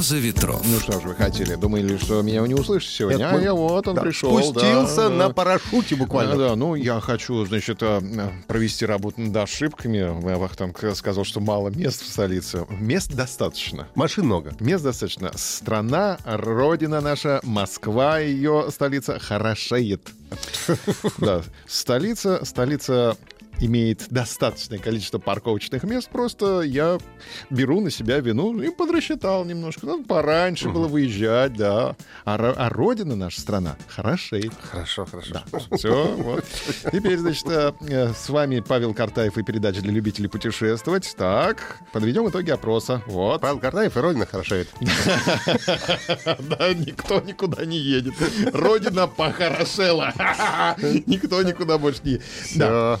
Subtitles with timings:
[0.00, 0.62] Роза ветров.
[0.64, 1.56] Ну что ж вы хотели?
[1.56, 3.18] Думали, что меня не услышите сегодня?
[3.18, 4.30] Нет, а мы- я вот он Да, пришел.
[4.42, 5.34] Спустился да, на да.
[5.34, 6.36] парашюте буквально.
[6.38, 8.00] Да, да, ну я хочу, значит, э,
[8.46, 10.00] провести работу над ошибками.
[10.38, 12.64] Вахтанг сказал, что мало мест в столице.
[12.70, 13.88] Мест достаточно.
[13.94, 14.54] Машин много.
[14.58, 15.32] Мест достаточно.
[15.36, 20.08] Страна, родина наша, Москва, ее столица, хорошеет.
[21.18, 23.18] Да, столица, столица
[23.60, 26.98] имеет достаточное количество парковочных мест, просто я
[27.50, 29.86] беру на себя вину и подрасчитал немножко.
[29.86, 31.96] Надо пораньше было выезжать, да.
[32.24, 34.52] А, а родина наша страна хорошеет.
[34.60, 35.42] Хорошо, хорошо.
[35.76, 36.44] Все, вот.
[36.92, 41.14] Теперь, значит, э, э, с вами Павел Картаев и передача для любителей путешествовать.
[41.16, 43.02] Так, подведем итоги опроса.
[43.06, 43.40] Вот.
[43.40, 44.68] Павел Картаев и Родина хорошеет.
[46.40, 48.14] Да, никто никуда не едет.
[48.52, 50.12] Родина похорошела.
[51.06, 52.20] Никто никуда больше не...
[52.56, 53.00] Да, Да,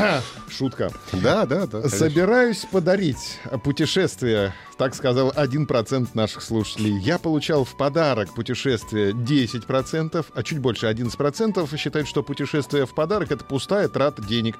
[0.48, 0.90] шутка.
[1.12, 1.66] да, да.
[1.66, 1.88] да.
[1.88, 6.98] Собираюсь подарить путешествие, так сказал 1% наших слушателей.
[6.98, 13.30] Я получал в подарок путешествие 10%, а чуть больше 11% считают, что путешествие в подарок—
[13.32, 14.56] это пустая трата денег,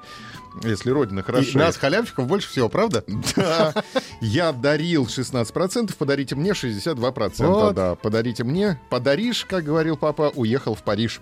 [0.63, 1.57] если родина И хороша.
[1.57, 3.03] нас, халявчиков, больше всего, правда?
[3.35, 3.73] Да.
[4.19, 7.45] Я дарил 16%, подарите мне 62%.
[7.45, 7.75] Вот.
[7.75, 8.79] Да, подарите мне.
[8.89, 11.21] Подаришь, как говорил папа, уехал в Париж.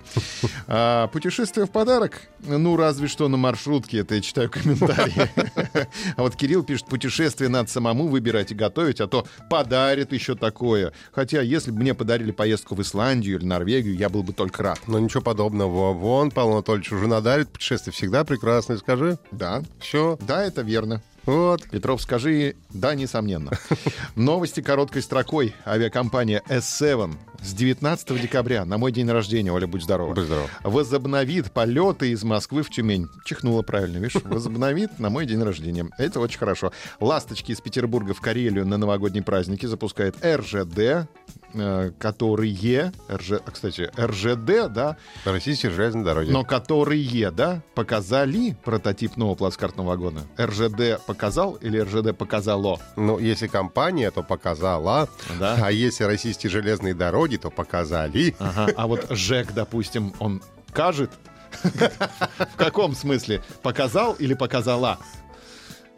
[0.68, 2.22] А, путешествие в подарок?
[2.40, 4.04] Ну, разве что на маршрутке.
[4.10, 5.30] Это я читаю комментарии.
[6.16, 10.94] А вот Кирилл пишет, путешествие надо самому выбирать и готовить, а то подарит еще такое.
[11.12, 14.80] Хотя, если бы мне подарили поездку в Исландию или Норвегию, я был бы только рад.
[14.88, 15.94] Но ничего подобного.
[15.94, 17.50] Вон, Павел Анатольевич уже надарит.
[17.50, 18.78] Путешествие всегда прекрасное.
[18.78, 19.20] Скажи.
[19.32, 20.18] Да, Все.
[20.22, 21.04] да, это верно.
[21.26, 21.62] Вот.
[21.70, 23.52] Петров, скажи, да, несомненно.
[24.16, 25.54] Новости короткой строкой.
[25.68, 30.50] Авиакомпания S7 с 19 декабря на мой день рождения, Оля, будь здорова, Будь здоров.
[30.64, 33.08] возобновит полеты из Москвы в Тюмень.
[33.26, 34.16] Чихнула правильно, видишь?
[34.24, 35.88] Возобновит на мой день рождения.
[35.98, 36.72] Это очень хорошо.
[37.00, 41.08] Ласточки из Петербурга в Карелию на новогодние праздники запускает РЖД,
[41.54, 46.32] э, которые, РЖ, а, кстати, РЖД, да, Российские железные дороги.
[46.32, 50.22] но которые, да, показали прототип нового плацкартного вагона.
[50.40, 52.80] РЖД показал или РЖД показало?
[52.96, 55.10] Ну, если компания, то показала.
[55.40, 55.58] Да.
[55.62, 58.36] А если российские железные дороги, то показали.
[58.40, 58.74] Ага.
[58.76, 60.42] А вот ЖЭК, допустим, он
[60.72, 61.12] кажет?
[61.64, 63.42] В каком смысле?
[63.62, 65.00] Показал или показала?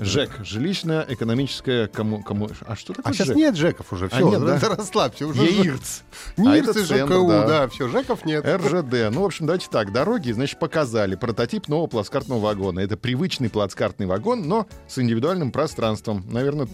[0.02, 2.50] ЖЭК, жилищно-экономическая кому, кому...
[2.62, 3.36] А что такое А сейчас ЖЭК?
[3.38, 4.06] нет Жеков уже.
[4.08, 4.60] А Все, нет, да?
[4.76, 5.28] расслабься.
[5.28, 6.04] Уже ЕИРЦ.
[6.38, 7.48] А НИРЦ это и центр, ЖКУ, да.
[7.48, 8.46] да, все, Жеков нет.
[8.46, 9.14] РЖД.
[9.14, 9.92] Ну, в общем, давайте так.
[9.92, 12.80] Дороги, значит, показали прототип нового плацкартного вагона.
[12.80, 16.26] Это привычный плацкартный вагон, но с индивидуальным пространством.
[16.30, 16.68] Наверное,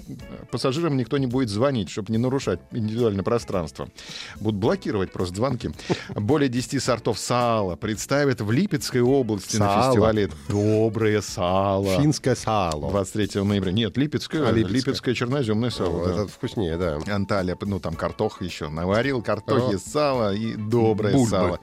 [0.52, 3.90] пассажирам никто не будет звонить, чтобы не нарушать индивидуальное пространство.
[4.40, 5.72] Будут блокировать просто звонки.
[6.16, 9.84] Более 10 сортов сала представят в Липецкой области на Сало.
[9.92, 12.00] фестивале «Доброе сало».
[12.00, 12.90] Финское сало.
[13.18, 13.72] 23 ноября.
[13.72, 14.48] Нет, Липецкое.
[14.48, 15.16] А, Липецкое, Липецкое.
[15.16, 16.06] черноземное сало.
[16.08, 16.14] да.
[16.14, 17.00] Это вкуснее, да.
[17.14, 19.80] Анталия, ну там картох еще наварил, картохи, О.
[19.80, 21.30] сало и доброе Бульбы.
[21.30, 21.60] сало.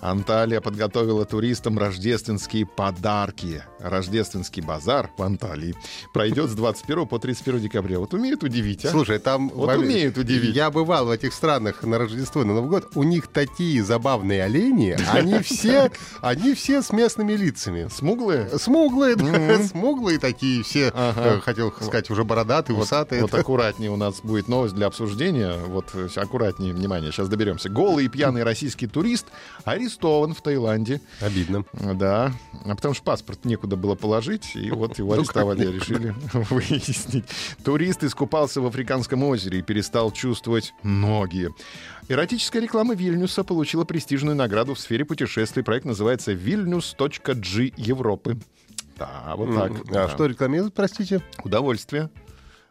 [0.00, 3.62] Анталия подготовила туристам рождественские подарки.
[3.82, 5.74] Рождественский базар в Анталии
[6.12, 7.98] пройдет с 21 по 31 декабря.
[7.98, 8.90] Вот умеют удивить, а?
[8.90, 9.48] Слушай, там...
[9.50, 10.54] Вот в умеют удивить.
[10.54, 12.92] Я бывал в этих странах на Рождество на Новый год.
[12.94, 14.96] У них такие забавные олени.
[15.12, 15.90] Они все,
[16.20, 17.88] они все с местными лицами.
[17.90, 18.58] Смуглые?
[18.58, 20.92] Смуглые, да, смуглые такие все.
[20.94, 23.22] Э, Хотел сказать, уже бородатые, усатые.
[23.22, 25.54] Вот аккуратнее у нас будет новость для обсуждения.
[25.66, 27.68] Вот э, аккуратнее, внимание, сейчас доберемся.
[27.68, 29.26] Голый и пьяный российский турист
[29.64, 31.00] арестован в Таиланде.
[31.20, 31.64] Обидно.
[31.72, 32.32] Да,
[32.64, 37.24] а потому что паспорт некуда было положить, и вот его арестовали, решили выяснить.
[37.64, 41.48] Турист искупался в Африканском озере и перестал чувствовать ноги.
[42.08, 45.62] Эротическая реклама Вильнюса получила престижную награду в сфере путешествий.
[45.62, 48.38] Проект называется «Вильнюс.g Европы».
[48.98, 49.72] Да, вот так.
[49.88, 50.08] А да.
[50.08, 51.22] что рекламируют, простите?
[51.42, 52.10] Удовольствие.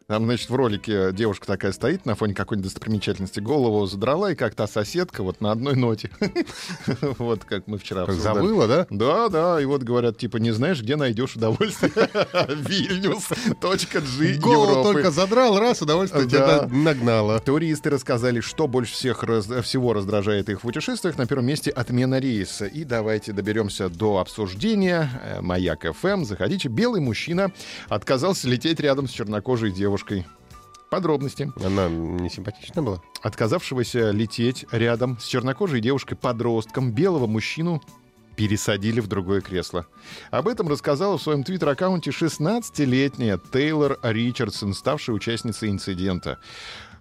[0.10, 4.56] Там, значит, в ролике девушка такая стоит на фоне какой-нибудь достопримечательности, голову задрала, и как
[4.56, 6.10] та соседка вот на одной ноте.
[7.20, 8.88] Вот как мы вчера Как забыла, да?
[8.90, 11.92] Да, да, и вот говорят, типа, не знаешь, где найдешь удовольствие?
[12.48, 14.94] Вильнюс.g Голову Европы.
[14.94, 17.40] только задрал, раз, удовольствие тебя нагнало.
[17.40, 19.20] Туристы рассказали, что больше всех
[19.64, 21.20] всего раздражает их в путешествиях.
[21.20, 22.66] На первом месте отмена рейса.
[22.66, 25.10] И давайте доберемся до обсуждения.
[25.24, 26.24] Э, Маяк ФМ.
[26.24, 26.68] Заходите.
[26.68, 27.52] Белый мужчина
[27.90, 29.99] отказался лететь рядом с чернокожей девушкой.
[30.90, 31.52] Подробности.
[31.64, 33.02] Она не симпатична была?
[33.22, 37.82] Отказавшегося лететь рядом с чернокожей девушкой-подростком белого мужчину
[38.36, 39.86] пересадили в другое кресло.
[40.32, 46.40] Об этом рассказала в своем твиттер-аккаунте 16-летняя Тейлор Ричардсон, ставшая участницей инцидента.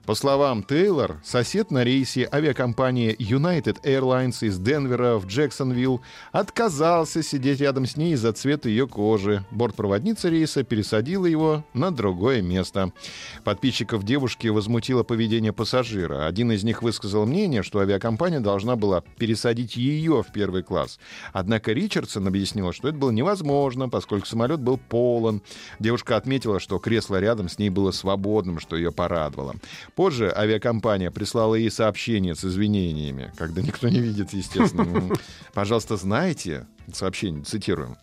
[0.08, 6.00] По словам Тейлор, сосед на рейсе авиакомпании United Airlines из Денвера в Джексонвилл
[6.32, 9.44] отказался сидеть рядом с ней из-за цвета ее кожи.
[9.50, 12.90] Бортпроводница рейса пересадила его на другое место.
[13.44, 16.24] Подписчиков девушки возмутило поведение пассажира.
[16.24, 20.98] Один из них высказал мнение, что авиакомпания должна была пересадить ее в первый класс.
[21.34, 25.42] Однако Ричардсон объяснил, что это было невозможно, поскольку самолет был полон.
[25.78, 29.56] Девушка отметила, что кресло рядом с ней было свободным, что ее порадовало.
[29.98, 35.12] Позже авиакомпания прислала ей сообщение с извинениями, когда никто не видит, естественно.
[35.54, 37.96] Пожалуйста, знаете, сообщение, цитируем,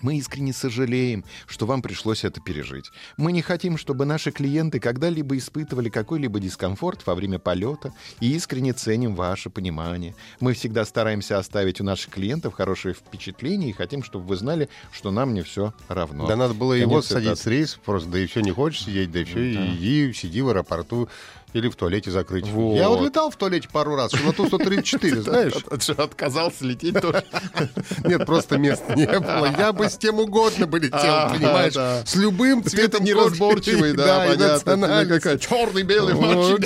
[0.00, 2.90] мы искренне сожалеем, что вам пришлось это пережить.
[3.16, 8.72] Мы не хотим, чтобы наши клиенты когда-либо испытывали какой-либо дискомфорт во время полета и искренне
[8.72, 10.14] ценим ваше понимание.
[10.40, 15.10] Мы всегда стараемся оставить у наших клиентов хорошее впечатление и хотим, чтобы вы знали, что
[15.10, 16.26] нам не все равно.
[16.26, 17.24] Да надо было Конец его цитаты.
[17.24, 21.08] садить с рейс, просто да еще не хочешь сидеть, да и иди, сиди в аэропорту
[21.54, 22.46] или в туалете закрыть.
[22.48, 22.76] Вот.
[22.76, 25.52] Я вот летал в туалете пару раз, на Ту-134, знаешь?
[25.70, 27.24] От- от- Отказался лететь тоже.
[28.04, 29.48] Нет, просто места не было.
[29.56, 31.74] Я бы с кем угодно бы летел, А, понимаешь?
[32.06, 35.38] С любым цветом неразборчивый, да, понятно.
[35.38, 36.58] черный, белый, мальчик,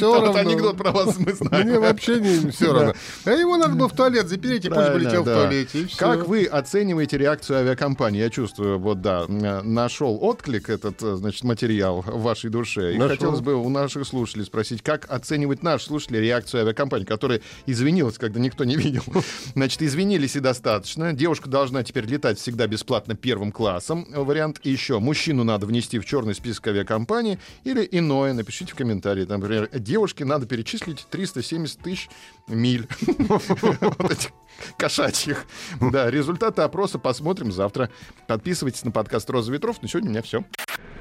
[0.00, 0.34] Вот равно.
[0.40, 1.66] анекдот про вас мы знаем.
[1.68, 2.94] Мне вообще не все равно.
[3.24, 5.88] А его надо было в туалет запереть, и пусть бы летел в туалете.
[5.96, 8.20] Как вы оцениваете реакцию авиакомпании?
[8.20, 12.94] Я чувствую, вот да, нашел отклик этот, э, значит, материал в вашей душе.
[12.94, 18.18] И хотелось бы у наших слушателей спросить, как оценивать наш слушатель реакцию авиакомпании, которая извинилась,
[18.18, 19.02] когда никто не видел.
[19.54, 21.12] Значит, извинились и достаточно.
[21.12, 24.06] Девушка должна теперь летать всегда бесплатно первым классом.
[24.10, 24.98] Вариант еще.
[24.98, 28.32] Мужчину надо внести в черный список авиакомпании или иное.
[28.32, 29.24] Напишите в комментарии.
[29.24, 32.08] Там, Например, девушке надо перечислить 370 тысяч
[32.48, 32.88] миль.
[34.76, 35.46] Кошачьих.
[35.80, 37.90] Да, результаты опроса посмотрим завтра.
[38.26, 39.82] Подписывайтесь на подкаст «Роза ветров».
[39.82, 40.44] На сегодня у меня все.